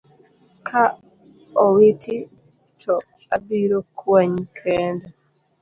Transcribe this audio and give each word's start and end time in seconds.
Ka 0.67 0.83
owiti 1.63 2.17
to 2.81 2.93
abiro 3.35 3.77
kwanyi 3.99 4.43
kenda. 4.57 5.09